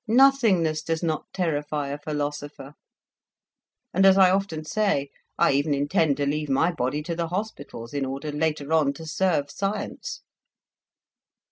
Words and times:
Nothingness 0.07 0.81
does 0.81 1.03
not 1.03 1.25
terrify 1.31 1.89
a 1.89 1.99
philosopher; 1.99 2.73
and, 3.93 4.03
as 4.03 4.17
I 4.17 4.31
often 4.31 4.65
say, 4.65 5.11
I 5.37 5.51
even 5.51 5.75
intend 5.75 6.17
to 6.17 6.25
leave 6.25 6.49
my 6.49 6.71
body 6.71 7.03
to 7.03 7.15
the 7.15 7.27
hospitals, 7.27 7.93
in 7.93 8.03
order, 8.03 8.31
later 8.31 8.73
on, 8.73 8.93
to 8.93 9.05
serve 9.05 9.51
science." 9.51 10.21